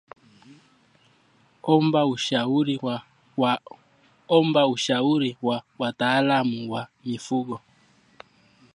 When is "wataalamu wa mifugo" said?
5.79-7.57